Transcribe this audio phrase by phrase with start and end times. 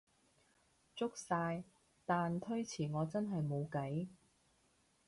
[0.95, 1.63] 足晒，
[2.07, 4.07] 但推遲我真係無計